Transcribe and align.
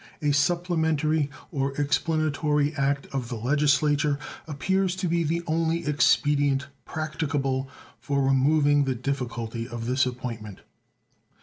A 0.19 0.31
supplementary 0.31 1.29
or 1.51 1.79
explanatory 1.79 2.73
act 2.73 3.05
of 3.13 3.29
the 3.29 3.35
Legislature 3.35 4.17
appears 4.47 4.95
to 4.95 5.07
be 5.07 5.21
the 5.23 5.43
only 5.45 5.85
expedient 5.85 6.65
practicable 6.85 7.69
for 7.99 8.23
removing 8.23 8.85
the 8.85 8.95
difficulty 8.95 9.67
of 9.67 9.85
this 9.85 10.07
appointment. 10.07 10.61